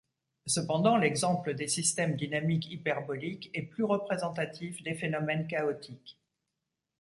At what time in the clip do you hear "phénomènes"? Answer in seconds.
4.95-5.45